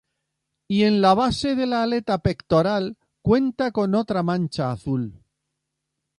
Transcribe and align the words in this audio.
Y 0.67 0.85
en 0.85 0.99
la 0.99 1.13
base 1.13 1.55
de 1.55 1.67
la 1.67 1.83
aleta 1.83 2.17
pectoral, 2.17 2.97
cuenta 3.21 3.71
con 3.71 3.93
otra 3.93 4.23
mancha 4.23 4.71
azul. 4.71 5.21